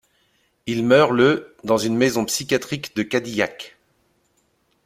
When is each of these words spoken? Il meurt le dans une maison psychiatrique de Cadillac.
Il 0.65 0.83
meurt 0.83 1.11
le 1.11 1.55
dans 1.63 1.77
une 1.77 1.95
maison 1.95 2.25
psychiatrique 2.25 2.95
de 2.95 3.03
Cadillac. 3.03 3.77